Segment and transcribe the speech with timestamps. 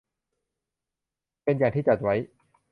[1.43, 2.15] เป็นอย่างที่จัดไว้